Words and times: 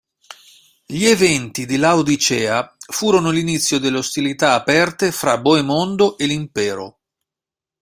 Gli 0.87 1.05
eventi 1.05 1.67
di 1.67 1.77
Laodicea 1.77 2.75
furono 2.91 3.29
l'inizio 3.29 3.77
delle 3.77 3.99
ostilità 3.99 4.53
aperte 4.55 5.11
fra 5.11 5.37
Boemondo 5.37 6.17
e 6.17 6.25
l'impero. 6.25 6.97